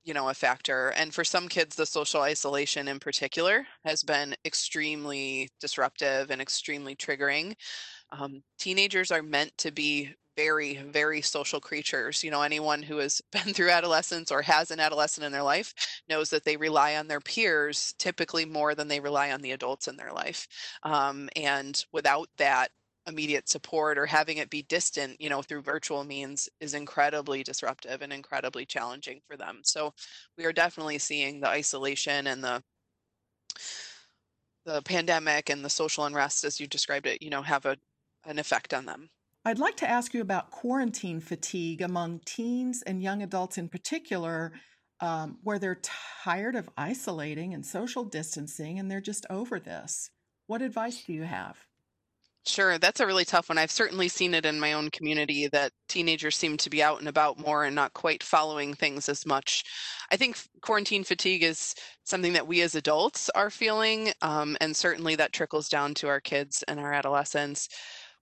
you 0.04 0.14
know, 0.14 0.28
a 0.28 0.34
factor. 0.34 0.88
And 0.90 1.14
for 1.14 1.24
some 1.24 1.48
kids, 1.48 1.76
the 1.76 1.86
social 1.86 2.22
isolation 2.22 2.88
in 2.88 2.98
particular 2.98 3.66
has 3.84 4.02
been 4.02 4.34
extremely 4.44 5.50
disruptive 5.60 6.30
and 6.30 6.40
extremely 6.40 6.96
triggering. 6.96 7.54
Um, 8.10 8.42
teenagers 8.58 9.10
are 9.10 9.22
meant 9.22 9.56
to 9.58 9.70
be 9.70 10.14
very, 10.36 10.76
very 10.76 11.20
social 11.20 11.60
creatures. 11.60 12.24
You 12.24 12.30
know, 12.30 12.42
anyone 12.42 12.82
who 12.82 12.96
has 12.98 13.20
been 13.32 13.52
through 13.52 13.70
adolescence 13.70 14.30
or 14.30 14.42
has 14.42 14.70
an 14.70 14.80
adolescent 14.80 15.24
in 15.24 15.32
their 15.32 15.42
life 15.42 15.74
knows 16.08 16.30
that 16.30 16.44
they 16.44 16.56
rely 16.56 16.96
on 16.96 17.08
their 17.08 17.20
peers 17.20 17.94
typically 17.98 18.44
more 18.46 18.74
than 18.74 18.88
they 18.88 19.00
rely 19.00 19.32
on 19.32 19.42
the 19.42 19.52
adults 19.52 19.86
in 19.86 19.96
their 19.96 20.12
life. 20.12 20.48
Um, 20.82 21.28
and 21.36 21.84
without 21.92 22.28
that 22.38 22.70
immediate 23.06 23.48
support 23.48 23.98
or 23.98 24.06
having 24.06 24.38
it 24.38 24.50
be 24.50 24.62
distant, 24.62 25.20
you 25.20 25.28
know, 25.28 25.42
through 25.42 25.62
virtual 25.62 26.04
means 26.04 26.48
is 26.60 26.74
incredibly 26.74 27.42
disruptive 27.42 28.02
and 28.02 28.12
incredibly 28.12 28.66
challenging 28.66 29.20
for 29.26 29.36
them. 29.36 29.60
So 29.64 29.94
we 30.36 30.44
are 30.44 30.52
definitely 30.52 30.98
seeing 30.98 31.40
the 31.40 31.48
isolation 31.48 32.26
and 32.26 32.42
the 32.44 32.62
the 34.66 34.82
pandemic 34.82 35.48
and 35.48 35.64
the 35.64 35.70
social 35.70 36.04
unrest 36.04 36.44
as 36.44 36.60
you 36.60 36.66
described 36.66 37.06
it, 37.06 37.22
you 37.22 37.30
know, 37.30 37.42
have 37.42 37.66
a 37.66 37.76
an 38.24 38.38
effect 38.38 38.74
on 38.74 38.84
them. 38.84 39.08
I'd 39.44 39.58
like 39.58 39.78
to 39.78 39.88
ask 39.88 40.12
you 40.12 40.20
about 40.20 40.50
quarantine 40.50 41.20
fatigue 41.20 41.80
among 41.80 42.20
teens 42.26 42.82
and 42.82 43.02
young 43.02 43.22
adults 43.22 43.56
in 43.56 43.70
particular, 43.70 44.52
um, 45.00 45.38
where 45.42 45.58
they're 45.58 45.80
tired 46.22 46.54
of 46.54 46.68
isolating 46.76 47.54
and 47.54 47.64
social 47.64 48.04
distancing 48.04 48.78
and 48.78 48.90
they're 48.90 49.00
just 49.00 49.24
over 49.30 49.58
this. 49.58 50.10
What 50.46 50.60
advice 50.60 51.04
do 51.04 51.14
you 51.14 51.22
have? 51.22 51.56
Sure, 52.46 52.78
that's 52.78 53.00
a 53.00 53.06
really 53.06 53.24
tough 53.26 53.48
one. 53.50 53.58
I've 53.58 53.70
certainly 53.70 54.08
seen 54.08 54.32
it 54.34 54.46
in 54.46 54.58
my 54.58 54.72
own 54.72 54.90
community 54.90 55.46
that 55.48 55.72
teenagers 55.88 56.36
seem 56.36 56.56
to 56.56 56.70
be 56.70 56.82
out 56.82 56.98
and 56.98 57.06
about 57.08 57.38
more 57.38 57.64
and 57.64 57.74
not 57.76 57.92
quite 57.92 58.22
following 58.22 58.72
things 58.74 59.08
as 59.10 59.26
much. 59.26 59.62
I 60.10 60.16
think 60.16 60.38
quarantine 60.62 61.04
fatigue 61.04 61.42
is 61.42 61.74
something 62.04 62.32
that 62.32 62.46
we 62.46 62.62
as 62.62 62.74
adults 62.74 63.28
are 63.34 63.50
feeling, 63.50 64.12
um, 64.22 64.56
and 64.60 64.74
certainly 64.74 65.14
that 65.16 65.32
trickles 65.34 65.68
down 65.68 65.92
to 65.94 66.08
our 66.08 66.20
kids 66.20 66.64
and 66.66 66.80
our 66.80 66.92
adolescents 66.92 67.68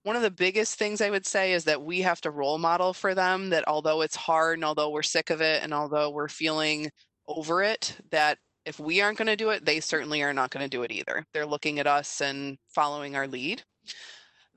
one 0.04 0.16
of 0.16 0.22
the 0.22 0.30
biggest 0.30 0.76
things 0.78 1.00
I 1.00 1.10
would 1.10 1.26
say 1.26 1.52
is 1.52 1.64
that 1.64 1.82
we 1.82 2.00
have 2.02 2.20
to 2.22 2.30
role 2.30 2.58
model 2.58 2.94
for 2.94 3.14
them 3.14 3.50
that 3.50 3.66
although 3.68 4.00
it's 4.02 4.16
hard 4.16 4.58
and 4.58 4.64
although 4.64 4.90
we're 4.90 5.02
sick 5.02 5.30
of 5.30 5.40
it 5.42 5.62
and 5.62 5.75
although 5.75 6.10
we're 6.10 6.28
feeling 6.28 6.90
over 7.26 7.62
it, 7.62 7.96
that 8.10 8.38
if 8.64 8.78
we 8.80 9.00
aren't 9.00 9.18
going 9.18 9.26
to 9.26 9.37
do 9.37 9.50
it, 9.50 9.64
they 9.64 9.80
certainly 9.80 10.22
are 10.22 10.32
not 10.32 10.50
going 10.50 10.64
to 10.64 10.68
do 10.68 10.82
it 10.82 10.92
either. 10.92 11.25
They're 11.32 11.46
looking 11.46 11.78
at 11.78 11.87
us 11.87 12.20
and 12.20 12.58
following 12.68 13.16
our 13.16 13.26
lead. 13.26 13.62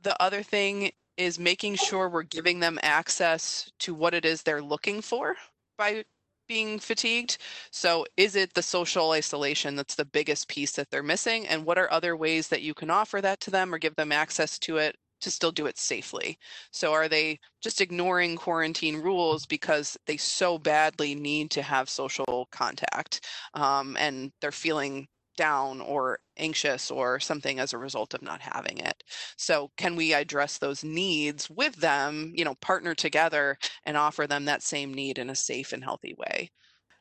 The 0.03 0.19
other 0.21 0.43
thing 0.43 0.91
is 1.17 1.37
making 1.37 1.75
sure 1.75 2.09
we're 2.09 2.23
giving 2.23 2.59
them 2.59 2.79
access 2.81 3.69
to 3.79 3.93
what 3.93 4.13
it 4.13 4.25
is 4.25 4.41
they're 4.41 4.61
looking 4.61 5.01
for 5.01 5.35
by 5.77 6.03
being 6.47 6.79
fatigued. 6.79 7.37
So, 7.71 8.05
is 8.17 8.35
it 8.35 8.53
the 8.53 8.63
social 8.63 9.11
isolation 9.11 9.75
that's 9.75 9.95
the 9.95 10.05
biggest 10.05 10.47
piece 10.47 10.71
that 10.73 10.89
they're 10.89 11.03
missing? 11.03 11.47
And 11.47 11.65
what 11.65 11.77
are 11.77 11.91
other 11.91 12.15
ways 12.17 12.47
that 12.49 12.61
you 12.61 12.73
can 12.73 12.89
offer 12.89 13.21
that 13.21 13.39
to 13.41 13.51
them 13.51 13.73
or 13.73 13.77
give 13.77 13.95
them 13.95 14.11
access 14.11 14.59
to 14.59 14.77
it 14.77 14.95
to 15.21 15.31
still 15.31 15.51
do 15.51 15.67
it 15.67 15.77
safely. 15.77 16.37
So 16.71 16.93
are 16.93 17.07
they 17.07 17.39
just 17.61 17.79
ignoring 17.79 18.35
quarantine 18.35 18.97
rules 18.97 19.45
because 19.45 19.97
they 20.07 20.17
so 20.17 20.57
badly 20.57 21.15
need 21.15 21.51
to 21.51 21.61
have 21.61 21.89
social 21.89 22.47
contact 22.51 23.25
um, 23.53 23.95
and 23.99 24.31
they're 24.41 24.51
feeling 24.51 25.07
down 25.37 25.81
or 25.81 26.19
anxious 26.37 26.91
or 26.91 27.19
something 27.19 27.59
as 27.59 27.73
a 27.73 27.77
result 27.77 28.13
of 28.13 28.21
not 28.21 28.41
having 28.41 28.77
it. 28.77 29.03
So, 29.37 29.71
can 29.77 29.95
we 29.95 30.13
address 30.13 30.57
those 30.57 30.83
needs 30.83 31.49
with 31.49 31.75
them, 31.77 32.31
you 32.35 32.45
know, 32.45 32.55
partner 32.55 32.95
together 32.95 33.57
and 33.85 33.97
offer 33.97 34.27
them 34.27 34.45
that 34.45 34.63
same 34.63 34.93
need 34.93 35.17
in 35.17 35.29
a 35.29 35.35
safe 35.35 35.73
and 35.73 35.83
healthy 35.83 36.13
way? 36.17 36.51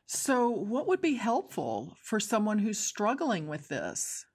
So, 0.05 0.47
what 0.47 0.85
would 0.85 1.01
be 1.01 1.15
helpful 1.15 1.97
for 2.03 2.19
someone 2.19 2.59
who's 2.59 2.77
struggling 2.77 3.47
with 3.47 3.67
this? 3.67 4.27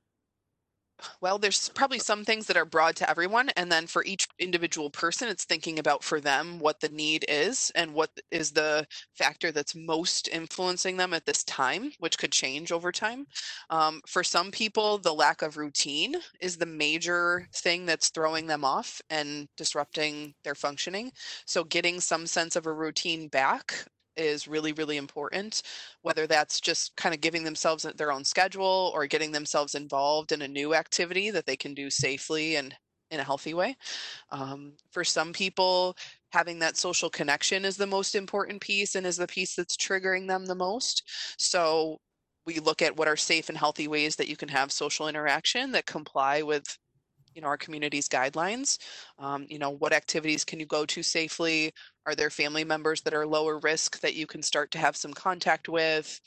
Well, 1.20 1.38
there's 1.38 1.68
probably 1.70 1.98
some 1.98 2.24
things 2.24 2.46
that 2.46 2.56
are 2.56 2.64
broad 2.64 2.96
to 2.96 3.10
everyone. 3.10 3.50
And 3.50 3.70
then 3.70 3.86
for 3.86 4.04
each 4.04 4.28
individual 4.38 4.90
person, 4.90 5.28
it's 5.28 5.44
thinking 5.44 5.78
about 5.78 6.02
for 6.02 6.20
them 6.20 6.58
what 6.58 6.80
the 6.80 6.88
need 6.88 7.24
is 7.28 7.70
and 7.74 7.92
what 7.94 8.10
is 8.30 8.52
the 8.52 8.86
factor 9.14 9.52
that's 9.52 9.74
most 9.74 10.28
influencing 10.28 10.96
them 10.96 11.12
at 11.12 11.26
this 11.26 11.44
time, 11.44 11.92
which 11.98 12.18
could 12.18 12.32
change 12.32 12.72
over 12.72 12.92
time. 12.92 13.26
Um, 13.70 14.00
for 14.06 14.24
some 14.24 14.50
people, 14.50 14.98
the 14.98 15.14
lack 15.14 15.42
of 15.42 15.56
routine 15.56 16.16
is 16.40 16.56
the 16.56 16.66
major 16.66 17.48
thing 17.54 17.84
that's 17.86 18.08
throwing 18.10 18.46
them 18.46 18.64
off 18.64 19.00
and 19.10 19.48
disrupting 19.56 20.34
their 20.44 20.54
functioning. 20.54 21.12
So, 21.46 21.64
getting 21.64 22.00
some 22.00 22.26
sense 22.26 22.56
of 22.56 22.66
a 22.66 22.72
routine 22.72 23.28
back 23.28 23.86
is 24.16 24.48
really, 24.48 24.72
really 24.72 24.96
important, 24.96 25.62
whether 26.02 26.26
that's 26.26 26.60
just 26.60 26.96
kind 26.96 27.14
of 27.14 27.20
giving 27.20 27.44
themselves 27.44 27.86
their 27.96 28.12
own 28.12 28.24
schedule 28.24 28.90
or 28.94 29.06
getting 29.06 29.32
themselves 29.32 29.74
involved 29.74 30.32
in 30.32 30.42
a 30.42 30.48
new 30.48 30.74
activity 30.74 31.30
that 31.30 31.46
they 31.46 31.56
can 31.56 31.74
do 31.74 31.90
safely 31.90 32.56
and 32.56 32.74
in 33.10 33.20
a 33.20 33.24
healthy 33.24 33.54
way. 33.54 33.76
Um, 34.30 34.72
for 34.90 35.04
some 35.04 35.32
people, 35.32 35.96
having 36.32 36.58
that 36.58 36.76
social 36.76 37.08
connection 37.08 37.64
is 37.64 37.76
the 37.76 37.86
most 37.86 38.14
important 38.14 38.60
piece 38.60 38.94
and 38.94 39.06
is 39.06 39.16
the 39.16 39.26
piece 39.26 39.54
that's 39.54 39.76
triggering 39.76 40.26
them 40.26 40.46
the 40.46 40.54
most. 40.54 41.04
So 41.38 41.98
we 42.46 42.58
look 42.60 42.82
at 42.82 42.96
what 42.96 43.08
are 43.08 43.16
safe 43.16 43.48
and 43.48 43.58
healthy 43.58 43.88
ways 43.88 44.16
that 44.16 44.28
you 44.28 44.36
can 44.36 44.48
have 44.48 44.72
social 44.72 45.08
interaction 45.08 45.72
that 45.72 45.86
comply 45.86 46.42
with 46.42 46.78
you 47.36 47.42
know 47.42 47.48
our 47.48 47.58
community's 47.58 48.08
guidelines 48.08 48.78
um, 49.20 49.46
you 49.48 49.58
know 49.58 49.70
what 49.70 49.92
activities 49.92 50.44
can 50.44 50.60
you 50.60 50.66
go 50.66 50.86
to 50.86 51.02
safely? 51.02 51.72
Are 52.06 52.14
there 52.16 52.30
family 52.30 52.64
members 52.64 53.02
that 53.02 53.14
are 53.14 53.26
lower 53.26 53.58
risk 53.58 54.00
that 54.00 54.14
you 54.14 54.26
can 54.26 54.42
start 54.42 54.70
to 54.72 54.78
have 54.78 54.96
some 54.96 55.12
contact 55.14 55.68
with? 55.68 56.20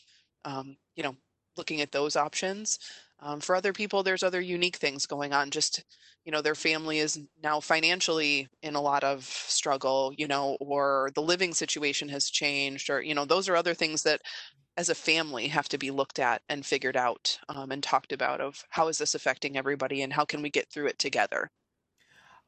Um, 0.46 0.78
you 0.96 1.04
know 1.04 1.16
looking 1.58 1.82
at 1.82 1.92
those 1.92 2.16
options 2.16 2.80
um, 3.22 3.40
for 3.40 3.56
other 3.56 3.74
people 3.74 4.04
there's 4.04 4.24
other 4.24 4.42
unique 4.42 4.78
things 4.78 5.06
going 5.06 5.34
on 5.34 5.50
just 5.50 5.84
you 6.26 6.32
know 6.32 6.42
their 6.42 6.56
family 6.56 7.00
is 7.00 7.20
now 7.42 7.60
financially 7.60 8.48
in 8.62 8.76
a 8.76 8.82
lot 8.82 9.04
of 9.04 9.24
struggle 9.24 10.14
you 10.18 10.28
know 10.28 10.58
or 10.60 11.10
the 11.16 11.22
living 11.22 11.54
situation 11.54 12.10
has 12.10 12.30
changed 12.30 12.90
or 12.90 13.02
you 13.02 13.16
know 13.16 13.26
those 13.26 13.50
are 13.50 13.56
other 13.56 13.74
things 13.74 14.04
that 14.04 14.22
as 14.80 14.88
a 14.88 14.96
family 14.96 15.48
have 15.50 15.68
to 15.68 15.78
be 15.78 15.92
looked 15.92 16.20
at 16.20 16.42
and 16.48 16.66
figured 16.66 16.96
out 16.96 17.38
um, 17.50 17.70
and 17.70 17.84
talked 17.84 18.14
about 18.14 18.40
of 18.40 18.64
how 18.70 18.88
is 18.88 18.98
this 18.98 19.14
affecting 19.14 19.58
everybody 19.58 20.02
and 20.02 20.14
how 20.14 20.24
can 20.24 20.42
we 20.42 20.50
get 20.50 20.72
through 20.72 20.88
it 20.88 20.98
together. 20.98 21.52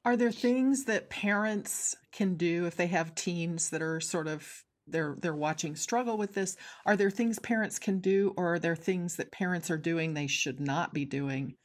Are 0.05 0.15
there 0.15 0.31
things 0.31 0.85
that 0.85 1.09
parents 1.09 1.93
can 2.13 2.35
do 2.35 2.65
if 2.65 2.77
they 2.77 2.87
have 2.87 3.15
teens 3.15 3.69
that 3.71 3.81
are 3.81 3.99
sort 3.99 4.29
of 4.29 4.63
they're 4.91 5.15
they're 5.19 5.33
watching 5.33 5.75
struggle 5.75 6.17
with 6.17 6.33
this. 6.33 6.57
Are 6.85 6.97
there 6.97 7.11
things 7.11 7.39
parents 7.39 7.79
can 7.79 7.99
do 7.99 8.33
or 8.37 8.55
are 8.55 8.59
there 8.59 8.75
things 8.75 9.15
that 9.17 9.31
parents 9.31 9.69
are 9.69 9.77
doing 9.77 10.13
they 10.13 10.27
should 10.27 10.59
not 10.59 10.93
be 10.93 11.05
doing 11.05 11.55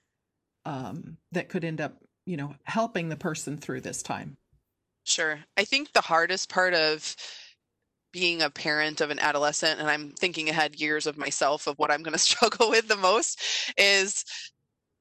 um, 0.65 1.19
that 1.33 1.49
could 1.49 1.65
end 1.65 1.81
up 1.81 1.97
you 2.25 2.37
know 2.37 2.55
helping 2.65 3.09
the 3.09 3.17
person 3.17 3.57
through 3.57 3.83
this 3.83 4.03
time? 4.03 4.37
Sure. 5.05 5.39
I 5.57 5.65
think 5.65 5.93
the 5.93 6.01
hardest 6.01 6.49
part 6.49 6.75
of 6.75 7.15
being 8.13 8.43
a 8.43 8.51
parent 8.51 9.01
of 9.01 9.11
an 9.11 9.19
adolescent 9.19 9.79
and 9.79 9.89
I'm 9.91 10.11
thinking 10.13 10.49
ahead 10.49 10.81
years 10.81 11.07
of 11.07 11.19
myself 11.19 11.67
of 11.67 11.79
what 11.79 11.91
I'm 11.91 12.03
going 12.03 12.13
to 12.15 12.19
struggle 12.19 12.71
with 12.71 12.89
the 12.89 12.97
most 12.97 13.41
is 13.77 14.25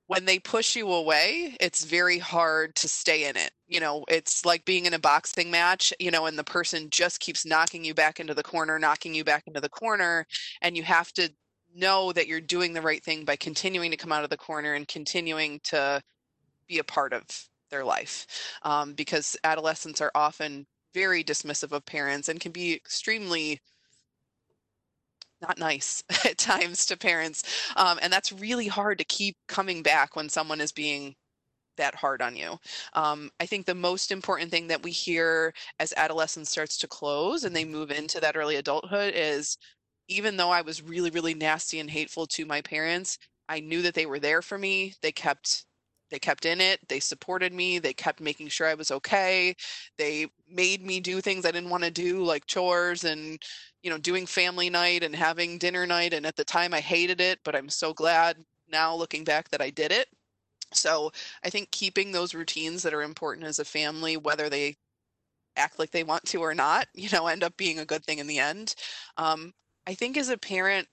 when 0.07 0.25
they 0.25 0.39
push 0.39 0.75
you 0.75 0.91
away, 0.91 1.55
it's 1.59 1.83
very 1.83 2.19
hard 2.19 2.75
to 2.75 2.87
stay 2.87 3.27
in 3.27 3.35
it. 3.35 3.51
You 3.67 3.79
know, 3.79 4.05
it's 4.07 4.45
like 4.45 4.63
being 4.65 4.85
in 4.85 4.93
a 4.93 4.99
boxing 4.99 5.49
match, 5.49 5.91
you 5.99 6.11
know, 6.11 6.27
and 6.27 6.37
the 6.37 6.43
person 6.43 6.89
just 6.91 7.19
keeps 7.19 7.45
knocking 7.45 7.83
you 7.83 7.93
back 7.93 8.19
into 8.19 8.33
the 8.33 8.43
corner, 8.43 8.77
knocking 8.77 9.15
you 9.15 9.23
back 9.23 9.43
into 9.47 9.61
the 9.61 9.69
corner, 9.69 10.27
and 10.61 10.77
you 10.77 10.83
have 10.83 11.11
to 11.13 11.29
know 11.75 12.11
that 12.13 12.27
you're 12.27 12.39
doing 12.39 12.73
the 12.73 12.81
right 12.81 13.03
thing 13.03 13.25
by 13.25 13.35
continuing 13.35 13.91
to 13.91 13.97
come 13.97 14.11
out 14.11 14.23
of 14.23 14.29
the 14.29 14.37
corner 14.37 14.75
and 14.75 14.87
continuing 14.87 15.59
to 15.63 16.01
be 16.67 16.77
a 16.77 16.83
part 16.83 17.11
of 17.11 17.23
their 17.71 17.83
life. 17.83 18.27
Um, 18.61 18.93
because 18.93 19.35
adolescents 19.43 20.01
are 20.01 20.11
often 20.13 20.67
very 20.93 21.23
dismissive 21.23 21.71
of 21.71 21.85
parents 21.85 22.29
and 22.29 22.39
can 22.39 22.51
be 22.51 22.73
extremely 22.73 23.59
not 25.47 25.59
nice 25.59 26.03
at 26.25 26.37
times 26.37 26.85
to 26.87 26.97
parents. 26.97 27.43
Um, 27.75 27.99
and 28.01 28.11
that's 28.11 28.31
really 28.31 28.67
hard 28.67 28.97
to 28.99 29.03
keep 29.03 29.35
coming 29.47 29.83
back 29.83 30.15
when 30.15 30.29
someone 30.29 30.61
is 30.61 30.71
being 30.71 31.15
that 31.77 31.95
hard 31.95 32.21
on 32.21 32.35
you. 32.35 32.57
Um, 32.93 33.29
I 33.39 33.45
think 33.45 33.65
the 33.65 33.75
most 33.75 34.11
important 34.11 34.49
thing 34.51 34.67
that 34.67 34.83
we 34.83 34.91
hear 34.91 35.53
as 35.79 35.93
adolescence 35.97 36.49
starts 36.49 36.77
to 36.79 36.87
close 36.87 37.43
and 37.43 37.55
they 37.55 37.65
move 37.65 37.91
into 37.91 38.19
that 38.21 38.37
early 38.37 38.55
adulthood 38.55 39.13
is 39.15 39.57
even 40.07 40.37
though 40.37 40.51
I 40.51 40.61
was 40.61 40.81
really, 40.81 41.09
really 41.09 41.33
nasty 41.33 41.79
and 41.79 41.89
hateful 41.89 42.27
to 42.27 42.45
my 42.45 42.61
parents, 42.61 43.17
I 43.49 43.59
knew 43.59 43.81
that 43.81 43.93
they 43.93 44.05
were 44.05 44.19
there 44.19 44.41
for 44.41 44.57
me. 44.57 44.93
They 45.01 45.11
kept 45.11 45.65
they 46.09 46.19
kept 46.19 46.45
in 46.45 46.61
it 46.61 46.79
they 46.87 46.99
supported 46.99 47.53
me 47.53 47.79
they 47.79 47.93
kept 47.93 48.19
making 48.19 48.47
sure 48.47 48.67
i 48.67 48.73
was 48.73 48.91
okay 48.91 49.55
they 49.97 50.27
made 50.49 50.83
me 50.85 50.99
do 50.99 51.21
things 51.21 51.45
i 51.45 51.51
didn't 51.51 51.69
want 51.69 51.83
to 51.83 51.91
do 51.91 52.23
like 52.23 52.45
chores 52.45 53.03
and 53.03 53.41
you 53.83 53.89
know 53.89 53.97
doing 53.97 54.25
family 54.25 54.69
night 54.69 55.03
and 55.03 55.15
having 55.15 55.57
dinner 55.57 55.85
night 55.85 56.13
and 56.13 56.25
at 56.25 56.35
the 56.35 56.43
time 56.45 56.73
i 56.73 56.79
hated 56.79 57.21
it 57.21 57.39
but 57.43 57.55
i'm 57.55 57.69
so 57.69 57.93
glad 57.93 58.37
now 58.69 58.95
looking 58.95 59.23
back 59.23 59.49
that 59.49 59.61
i 59.61 59.69
did 59.69 59.91
it. 59.91 60.07
So 60.73 61.11
i 61.43 61.49
think 61.49 61.71
keeping 61.71 62.11
those 62.11 62.33
routines 62.33 62.83
that 62.83 62.93
are 62.93 63.03
important 63.03 63.47
as 63.47 63.59
a 63.59 63.65
family 63.65 64.17
whether 64.17 64.49
they 64.49 64.75
act 65.57 65.79
like 65.79 65.91
they 65.91 66.03
want 66.03 66.25
to 66.25 66.41
or 66.41 66.53
not 66.53 66.87
you 66.93 67.09
know 67.11 67.27
end 67.27 67.43
up 67.43 67.55
being 67.57 67.79
a 67.79 67.85
good 67.85 68.03
thing 68.05 68.19
in 68.19 68.27
the 68.27 68.39
end. 68.39 68.75
Um, 69.17 69.53
i 69.87 69.93
think 69.93 70.17
as 70.17 70.29
a 70.29 70.37
parent 70.37 70.87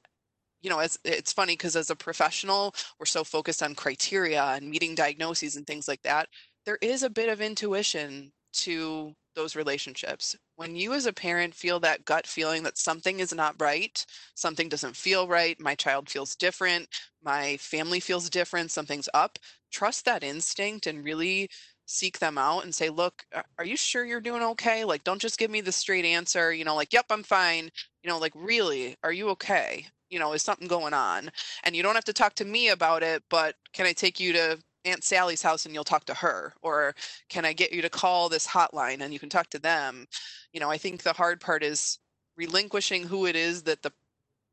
you 0.63 0.71
know, 0.71 0.79
as 0.79 0.99
it's 1.05 1.33
funny 1.33 1.55
because 1.55 1.77
as 1.77 1.91
a 1.91 1.97
professional, 1.97 2.75
we're 2.99 3.07
so 3.07 3.25
focused 3.25 3.63
on 3.63 3.75
criteria 3.75 4.43
and 4.43 4.71
meeting 4.71 4.95
diagnoses 4.95 5.57
and 5.57 5.67
things 5.67 5.89
like 5.89 6.03
that. 6.03 6.29
There 6.65 6.79
is 6.81 7.03
a 7.03 7.11
bit 7.11 7.29
of 7.29 7.41
intuition 7.41 8.33
to 8.55 9.15
those 9.35 9.57
relationships. 9.57 10.37
When 10.57 10.77
you 10.77 10.93
as 10.93 11.07
a 11.07 11.13
parent 11.13 11.55
feel 11.55 11.81
that 11.81 12.05
gut 12.05 12.27
feeling 12.27 12.63
that 12.65 12.79
something 12.79 13.21
is 13.21 13.35
not 13.35 13.61
right, 13.61 14.05
something 14.35 14.69
doesn't 14.69 14.97
feel 14.97 15.27
right, 15.27 15.59
my 15.59 15.75
child 15.75 16.09
feels 16.11 16.37
different, 16.37 16.89
my 17.23 17.57
family 17.57 17.99
feels 18.01 18.29
different, 18.31 18.71
something's 18.71 19.09
up, 19.15 19.39
trust 19.73 20.05
that 20.05 20.23
instinct 20.23 20.87
and 20.87 21.05
really 21.05 21.49
seek 21.87 22.19
them 22.19 22.39
out 22.39 22.65
and 22.65 22.75
say, 22.75 22.91
look, 22.91 23.25
are 23.59 23.65
you 23.65 23.77
sure 23.77 24.05
you're 24.05 24.21
doing 24.21 24.43
okay? 24.43 24.85
Like, 24.85 25.05
don't 25.05 25.21
just 25.21 25.39
give 25.39 25.51
me 25.51 25.61
the 25.61 25.73
straight 25.73 26.05
answer, 26.05 26.53
you 26.53 26.65
know, 26.65 26.75
like, 26.75 26.93
yep, 26.93 27.07
I'm 27.11 27.23
fine. 27.23 27.71
You 28.03 28.11
know, 28.11 28.19
like, 28.19 28.33
really, 28.35 28.97
are 29.03 29.13
you 29.13 29.31
okay? 29.31 29.87
You 30.13 30.19
know, 30.19 30.35
is 30.35 30.43
something 30.43 30.69
going 30.69 30.93
on? 30.93 31.31
And 31.65 31.75
you 31.75 31.83
don't 31.83 31.95
have 31.95 32.05
to 32.05 32.13
talk 32.13 32.35
to 32.35 32.45
me 32.45 32.69
about 32.69 33.03
it, 33.03 33.23
but 33.31 33.57
can 33.73 33.87
I 33.87 33.93
take 33.93 34.21
you 34.21 34.33
to 34.35 34.59
Aunt 34.85 35.03
Sally's 35.03 35.43
house 35.43 35.65
and 35.65 35.75
you'll 35.75 35.85
talk 35.85 36.05
to 36.05 36.15
her? 36.15 36.53
Or 36.61 36.95
can 37.31 37.47
I 37.47 37.55
get 37.55 37.73
you 37.73 37.81
to 37.83 37.89
call 37.89 38.29
this 38.29 38.47
hotline 38.47 39.01
and 39.01 39.13
you 39.13 39.19
can 39.19 39.31
talk 39.31 39.49
to 39.51 39.59
them? 39.59 40.07
You 40.53 40.61
know, 40.61 40.71
I 40.71 40.77
think 40.77 41.03
the 41.03 41.15
hard 41.15 41.41
part 41.41 41.65
is 41.65 41.99
relinquishing 42.37 43.05
who 43.05 43.25
it 43.27 43.37
is 43.37 43.63
that 43.63 43.83
the, 43.83 43.93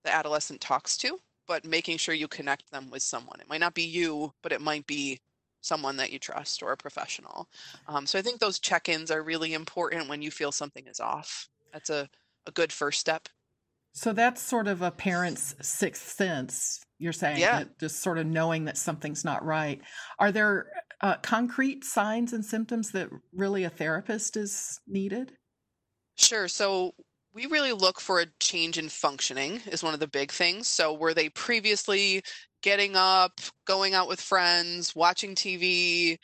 the 0.06 0.16
adolescent 0.16 0.62
talks 0.62 0.96
to, 0.98 1.20
but 1.46 1.66
making 1.66 1.98
sure 1.98 2.16
you 2.16 2.30
connect 2.30 2.72
them 2.72 2.90
with 2.90 3.04
someone. 3.04 3.42
It 3.42 3.50
might 3.50 3.60
not 3.60 3.74
be 3.74 3.84
you, 3.84 4.34
but 4.42 4.54
it 4.54 4.62
might 4.62 4.88
be 4.88 5.20
someone 5.62 5.98
that 5.98 6.14
you 6.14 6.20
trust 6.20 6.64
or 6.64 6.72
a 6.72 6.78
professional. 6.78 7.50
Um, 7.88 8.06
so 8.06 8.18
I 8.18 8.22
think 8.22 8.40
those 8.40 8.60
check 8.60 8.88
ins 8.88 9.12
are 9.12 9.24
really 9.24 9.54
important 9.54 10.08
when 10.08 10.22
you 10.22 10.32
feel 10.32 10.54
something 10.54 10.88
is 10.88 11.02
off. 11.02 11.50
That's 11.74 11.90
a, 11.90 12.10
a 12.48 12.52
good 12.52 12.72
first 12.72 13.02
step. 13.02 13.28
So 14.00 14.14
that's 14.14 14.42
sort 14.42 14.70
of 14.70 14.82
a 14.82 14.92
parent's 14.92 15.56
sixth 15.62 16.08
sense. 16.16 16.80
You're 17.00 17.12
saying, 17.12 17.42
yeah. 17.42 17.66
just 17.82 18.02
sort 18.02 18.18
of 18.18 18.26
knowing 18.26 18.64
that 18.64 18.78
something's 18.78 19.26
not 19.26 19.44
right. 19.44 19.82
Are 20.20 20.32
there 20.32 20.68
uh, 21.02 21.16
concrete 21.18 21.84
signs 21.84 22.32
and 22.32 22.46
symptoms 22.46 22.92
that 22.94 23.10
really 23.34 23.66
a 23.66 23.70
therapist 23.70 24.38
is 24.38 24.80
needed? 24.88 25.34
Sure. 26.16 26.48
So 26.48 26.94
we 27.34 27.48
really 27.48 27.74
look 27.74 28.00
for 28.00 28.22
a 28.22 28.28
change 28.40 28.78
in 28.78 28.88
functioning 28.88 29.60
is 29.70 29.84
one 29.84 29.94
of 29.94 30.00
the 30.00 30.08
big 30.08 30.32
things. 30.32 30.70
So 30.70 30.94
were 30.94 31.14
they 31.14 31.28
previously 31.28 32.24
getting 32.64 32.96
up, 32.96 33.34
going 33.68 33.96
out 33.96 34.08
with 34.08 34.22
friends, 34.22 34.96
watching 34.96 35.36
TV, 35.36 36.16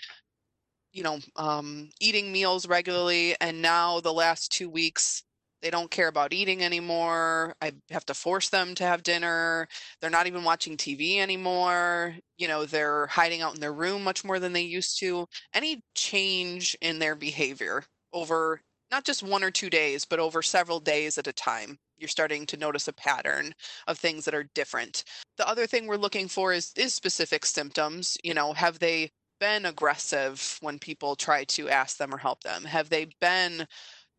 you 0.94 1.03
know, 1.03 1.20
um, 1.36 1.89
eating 2.00 2.32
meals 2.32 2.70
regularly, 2.70 3.36
and 3.41 3.62
now 3.62 4.00
the 4.00 4.13
last 4.13 4.53
two 4.53 4.70
weeks 4.70 5.25
they 5.65 5.72
don't 5.72 5.89
care 5.89 6.10
about 6.10 6.31
eating 6.31 6.63
anymore. 6.63 7.55
I 7.60 7.72
have 7.89 8.05
to 8.05 8.13
force 8.13 8.50
them 8.50 8.75
to 8.75 8.84
have 8.84 9.01
dinner. 9.01 9.67
They're 10.00 10.12
not 10.12 10.27
even 10.27 10.43
watching 10.43 10.77
TV 10.77 11.17
anymore. 11.17 12.15
You 12.38 12.48
know, 12.48 12.65
they're 12.65 13.07
hiding 13.07 13.41
out 13.41 13.55
in 13.55 13.62
their 13.62 13.74
room 13.74 14.03
much 14.03 14.24
more 14.24 14.38
than 14.38 14.53
they 14.53 14.62
used 14.62 15.00
to. 15.00 15.25
Any 15.55 15.81
change 15.95 16.77
in 16.81 17.00
their 17.00 17.15
behavior 17.15 17.84
over 18.13 18.62
not 18.91 19.05
just 19.05 19.24
one 19.24 19.43
or 19.43 19.50
two 19.50 19.72
days, 19.72 20.05
but 20.05 20.19
over 20.19 20.43
several 20.43 20.79
days 20.79 21.17
at 21.17 21.25
a 21.25 21.34
time 21.34 21.79
you're 21.98 22.07
starting 22.10 22.45
to 22.45 22.57
notice 22.57 22.88
a 22.88 22.93
pattern 22.93 23.55
of 23.88 23.98
things 23.98 24.24
that 24.25 24.36
are 24.36 24.48
different. 24.53 25.03
The 25.38 25.50
other 25.50 25.65
thing 25.65 25.88
we're 25.88 25.95
looking 25.95 26.27
for 26.27 26.53
is 26.53 26.74
is 26.75 26.93
specific 26.93 27.43
symptoms. 27.43 28.17
You 28.24 28.36
know, 28.36 28.53
have 28.53 28.77
they 28.77 29.10
been 29.39 29.65
aggressive 29.65 30.57
when 30.62 30.79
people 30.79 31.15
try 31.15 31.43
to 31.45 31.69
ask 31.69 31.98
them 31.98 32.13
or 32.13 32.17
help 32.17 32.43
them? 32.43 32.63
Have 32.65 32.89
they 32.89 33.07
been 33.19 33.67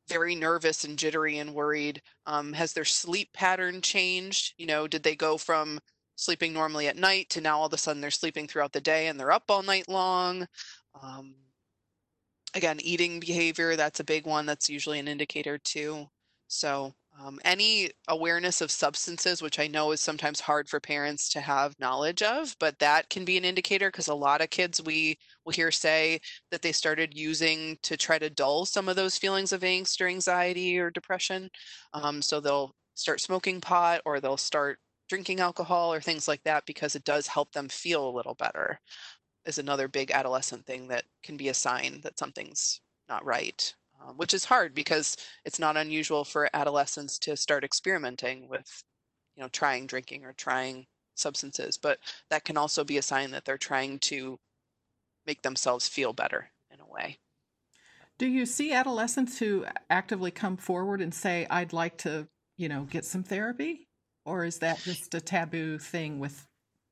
very 0.09 0.35
nervous 0.35 0.85
and 0.85 0.99
jittery 0.99 1.39
and 1.39 1.55
worried? 1.55 2.03
Um, 2.27 2.53
has 2.53 2.73
their 2.73 2.85
sleep 2.85 3.33
pattern 3.33 3.81
changed? 3.83 4.55
You 4.59 4.67
know, 4.67 4.87
did 4.87 5.03
they 5.03 5.17
go 5.17 5.37
from 5.37 5.81
sleeping 6.17 6.53
normally 6.53 6.89
at 6.89 6.97
night 6.97 7.29
to 7.31 7.41
now 7.41 7.59
all 7.59 7.67
of 7.67 7.73
a 7.73 7.79
sudden 7.79 8.01
they're 8.01 8.11
sleeping 8.11 8.47
throughout 8.47 8.73
the 8.73 8.81
day 8.81 9.09
and 9.09 9.19
they're 9.19 9.33
up 9.33 9.45
all 9.51 9.63
night 9.63 9.89
long? 9.89 10.47
Um, 11.01 11.35
again, 12.55 12.79
eating 12.81 13.21
behavior, 13.21 13.77
that's 13.77 14.01
a 14.01 14.05
big 14.05 14.27
one. 14.27 14.47
That's 14.47 14.71
usually 14.71 14.99
an 14.99 15.09
indicator 15.09 15.59
too. 15.59 16.09
So 16.49 16.95
um, 17.19 17.39
any 17.45 17.91
awareness 18.09 18.61
of 18.61 18.71
substances, 18.71 19.41
which 19.43 19.59
I 19.59 19.67
know 19.67 19.93
is 19.93 20.01
sometimes 20.01 20.41
hard 20.41 20.69
for 20.69 20.81
parents 20.81 21.29
to 21.31 21.41
have 21.41 21.79
knowledge 21.79 22.23
of, 22.23 22.55
but 22.61 22.79
that 22.81 23.09
can 23.11 23.25
be 23.25 23.39
an 23.39 23.45
indicator 23.45 23.89
because 23.91 24.09
a 24.09 24.15
lot 24.15 24.43
of 24.43 24.51
kids 24.51 24.83
we 24.83 25.19
will 25.45 25.53
hear 25.53 25.71
say 25.71 26.21
that 26.51 26.63
they 26.63 26.73
started 26.73 27.17
using 27.17 27.79
to 27.83 27.97
try 27.97 28.19
to 28.19 28.31
dull 28.31 28.67
some 28.67 28.89
of 28.89 28.97
those 28.97 29.17
feelings 29.19 29.53
of 29.53 29.63
angst 29.63 30.01
or 30.01 30.09
anxiety 30.09 30.79
or 30.79 30.91
depression. 30.91 31.49
Um, 31.95 32.21
so 32.21 32.41
they'll 32.41 32.75
start 32.95 33.21
smoking 33.21 33.61
pot 33.61 34.03
or 34.05 34.21
they'll 34.21 34.37
start 34.37 34.79
drinking 35.09 35.41
alcohol 35.41 35.93
or 35.93 36.01
things 36.01 36.29
like 36.29 36.43
that 36.45 36.67
because 36.67 36.97
it 36.97 37.05
does 37.05 37.27
help 37.27 37.53
them 37.53 37.69
feel 37.69 38.09
a 38.09 38.17
little 38.17 38.35
better 38.35 38.79
is 39.47 39.59
another 39.59 39.89
big 39.89 40.11
adolescent 40.11 40.67
thing 40.67 40.89
that 40.89 41.05
can 41.23 41.37
be 41.37 41.49
a 41.49 41.55
sign 41.55 42.01
that 42.03 42.19
something's 42.19 42.81
not 43.09 43.25
right 43.25 43.75
um, 44.07 44.17
which 44.17 44.35
is 44.35 44.45
hard 44.45 44.75
because 44.75 45.17
it's 45.45 45.59
not 45.59 45.77
unusual 45.77 46.25
for 46.25 46.49
adolescents 46.55 47.19
to 47.21 47.37
start 47.37 47.65
experimenting 47.65 48.49
with, 48.49 48.85
you 49.37 49.43
know, 49.43 49.49
trying 49.49 49.87
drinking 49.87 50.25
or 50.25 50.33
trying 50.33 50.87
substances. 51.15 51.77
But 51.77 51.99
that 52.31 52.45
can 52.45 52.57
also 52.57 52.85
be 52.85 52.99
a 52.99 53.03
sign 53.03 53.31
that 53.33 53.45
they're 53.45 53.59
trying 53.59 53.99
to 54.01 54.39
make 55.27 55.43
themselves 55.43 55.89
feel 55.89 56.13
better 56.13 56.51
in 56.71 56.81
a 56.81 56.87
way. 56.87 57.19
Do 58.19 58.27
you 58.27 58.47
see 58.47 58.73
adolescents 58.73 59.39
who 59.39 59.67
actively 59.91 60.31
come 60.31 60.57
forward 60.57 61.03
and 61.03 61.13
say, 61.13 61.47
I'd 61.51 61.73
like 61.73 61.99
to, 61.99 62.29
you 62.57 62.69
know, 62.69 62.85
get 62.85 63.05
some 63.05 63.23
therapy? 63.23 63.89
Or 64.25 64.45
is 64.45 64.59
that 64.59 64.79
just 64.79 65.15
a 65.15 65.21
taboo 65.21 65.79
thing 65.79 66.19
with 66.19 66.47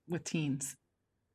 with 0.09 0.25
teens? 0.25 0.76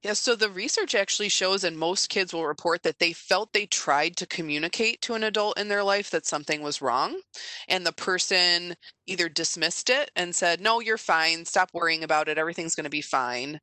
Yeah, 0.02 0.14
so 0.14 0.36
the 0.36 0.50
research 0.50 0.96
actually 0.96 1.28
shows, 1.28 1.64
and 1.66 1.78
most 1.78 2.08
kids 2.10 2.34
will 2.34 2.46
report 2.48 2.84
that 2.84 3.00
they 3.00 3.12
felt 3.12 3.52
they 3.52 3.66
tried 3.66 4.16
to 4.18 4.26
communicate 4.26 5.02
to 5.02 5.14
an 5.14 5.24
adult 5.24 5.58
in 5.60 5.68
their 5.68 5.84
life 5.84 6.10
that 6.12 6.26
something 6.26 6.62
was 6.62 6.82
wrong. 6.82 7.20
And 7.68 7.86
the 7.86 7.92
person 7.92 8.76
either 9.08 9.28
dismissed 9.28 9.90
it 9.90 10.10
and 10.16 10.34
said, 10.34 10.62
No, 10.62 10.80
you're 10.80 10.98
fine. 10.98 11.44
Stop 11.46 11.72
worrying 11.74 12.04
about 12.04 12.30
it. 12.30 12.38
Everything's 12.38 12.76
going 12.76 12.86
to 12.86 12.90
be 12.90 13.02
fine. 13.02 13.60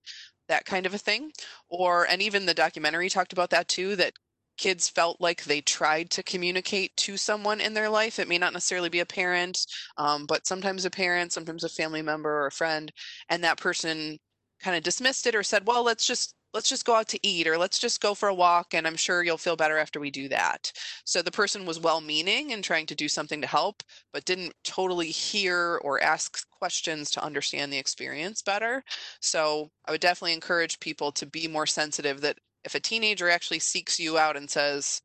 That 0.49 0.67
kind 0.67 0.85
of 0.85 0.93
a 0.95 0.99
thing. 0.99 1.33
Or, 1.71 2.07
and 2.07 2.21
even 2.21 2.45
the 2.47 2.55
documentary 2.55 3.09
talked 3.09 3.33
about 3.33 3.51
that 3.51 3.69
too, 3.69 3.97
that 3.97 4.13
kids 4.59 4.89
felt 4.91 5.21
like 5.21 5.45
they 5.45 5.61
tried 5.63 6.11
to 6.11 6.23
communicate 6.23 6.95
to 6.99 7.17
someone 7.17 7.61
in 7.63 7.73
their 7.75 7.89
life. 7.89 8.19
It 8.19 8.29
may 8.29 8.39
not 8.39 8.53
necessarily 8.53 8.89
be 8.91 9.01
a 9.01 9.07
parent, 9.07 9.59
um, 9.97 10.27
but 10.27 10.47
sometimes 10.47 10.85
a 10.85 10.91
parent, 10.91 11.33
sometimes 11.33 11.65
a 11.65 11.69
family 11.71 12.03
member 12.03 12.31
or 12.43 12.47
a 12.47 12.53
friend. 12.53 12.93
And 13.29 13.43
that 13.45 13.59
person 13.59 14.19
kind 14.61 14.77
of 14.77 14.83
dismissed 14.83 15.27
it 15.27 15.35
or 15.35 15.43
said, 15.43 15.67
well, 15.67 15.85
let's 15.85 16.07
just 16.07 16.35
let's 16.55 16.69
just 16.71 16.87
go 16.87 16.95
out 16.95 17.07
to 17.09 17.19
eat 17.23 17.47
or 17.47 17.59
let's 17.59 17.79
just 17.79 18.01
go 18.01 18.15
for 18.15 18.31
a 18.31 18.35
walk 18.35 18.73
and 18.73 18.87
I'm 18.87 18.97
sure 18.97 19.23
you'll 19.23 19.37
feel 19.37 19.57
better 19.57 19.77
after 19.77 20.01
we 20.01 20.11
do 20.11 20.27
that. 20.31 20.73
So 21.05 21.21
the 21.21 21.31
person 21.31 21.67
was 21.67 21.79
well 21.79 22.01
meaning 22.01 22.53
and 22.53 22.65
trying 22.65 22.87
to 22.87 22.95
do 22.95 23.09
something 23.09 23.43
to 23.43 23.47
help, 23.47 23.83
but 24.13 24.25
didn't 24.25 24.55
totally 24.65 25.09
hear 25.09 25.79
or 25.85 26.03
ask 26.03 26.49
questions 26.49 27.11
to 27.11 27.23
understand 27.23 27.71
the 27.71 27.79
experience 27.79 28.41
better. 28.41 28.83
So 29.21 29.71
I 29.87 29.91
would 29.93 30.01
definitely 30.01 30.33
encourage 30.33 30.81
people 30.81 31.13
to 31.13 31.27
be 31.27 31.47
more 31.47 31.67
sensitive 31.67 32.23
that 32.23 32.39
if 32.65 32.75
a 32.75 32.81
teenager 32.81 33.29
actually 33.29 33.59
seeks 33.59 34.01
you 34.01 34.17
out 34.17 34.37
and 34.37 34.49
says, 34.49 35.03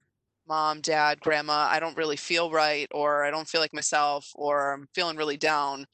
Mom, 0.48 0.82
Dad, 0.82 1.20
Grandma, 1.20 1.68
I 1.70 1.80
don't 1.80 1.98
really 1.98 2.18
feel 2.18 2.50
right, 2.50 2.88
or 2.92 3.24
I 3.24 3.32
don't 3.32 3.48
feel 3.48 3.62
like 3.62 3.74
myself, 3.74 4.32
or 4.36 4.74
I'm 4.74 4.88
feeling 4.96 5.16
really 5.16 5.38
down, 5.38 5.86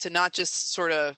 to 0.00 0.10
not 0.10 0.32
just 0.32 0.72
sort 0.72 0.92
of 0.92 1.16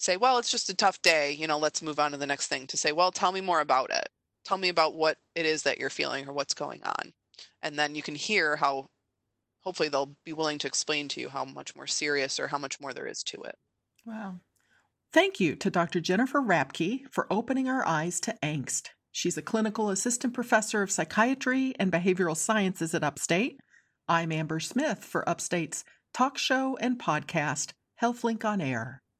say, 0.00 0.16
well, 0.16 0.38
it's 0.38 0.50
just 0.50 0.70
a 0.70 0.74
tough 0.74 1.00
day, 1.02 1.32
you 1.32 1.46
know, 1.46 1.58
let's 1.58 1.82
move 1.82 1.98
on 1.98 2.12
to 2.12 2.16
the 2.16 2.26
next 2.26 2.48
thing, 2.48 2.66
to 2.68 2.76
say, 2.76 2.90
well, 2.90 3.12
tell 3.12 3.32
me 3.32 3.40
more 3.40 3.60
about 3.60 3.90
it. 3.90 4.08
Tell 4.44 4.56
me 4.56 4.70
about 4.70 4.94
what 4.94 5.18
it 5.34 5.44
is 5.44 5.62
that 5.64 5.78
you're 5.78 5.90
feeling 5.90 6.26
or 6.26 6.32
what's 6.32 6.54
going 6.54 6.82
on. 6.82 7.12
And 7.62 7.78
then 7.78 7.94
you 7.94 8.02
can 8.02 8.14
hear 8.14 8.56
how 8.56 8.86
hopefully 9.60 9.90
they'll 9.90 10.16
be 10.24 10.32
willing 10.32 10.58
to 10.58 10.66
explain 10.66 11.08
to 11.08 11.20
you 11.20 11.28
how 11.28 11.44
much 11.44 11.76
more 11.76 11.86
serious 11.86 12.40
or 12.40 12.48
how 12.48 12.56
much 12.56 12.80
more 12.80 12.94
there 12.94 13.06
is 13.06 13.22
to 13.24 13.42
it. 13.42 13.56
Wow. 14.06 14.36
Thank 15.12 15.38
you 15.38 15.54
to 15.56 15.70
Dr. 15.70 16.00
Jennifer 16.00 16.40
Rapke 16.40 17.02
for 17.10 17.26
opening 17.30 17.68
our 17.68 17.86
eyes 17.86 18.20
to 18.20 18.34
angst. 18.42 18.88
She's 19.12 19.36
a 19.36 19.42
clinical 19.42 19.90
assistant 19.90 20.32
professor 20.32 20.82
of 20.82 20.90
psychiatry 20.90 21.74
and 21.78 21.92
behavioral 21.92 22.36
sciences 22.36 22.94
at 22.94 23.04
Upstate. 23.04 23.60
I'm 24.08 24.32
Amber 24.32 24.60
Smith 24.60 25.04
for 25.04 25.28
Upstate's 25.28 25.84
talk 26.14 26.38
show 26.38 26.78
and 26.80 26.98
podcast, 26.98 27.72
HealthLink 28.00 28.44
on 28.44 28.60
Air. 28.60 29.02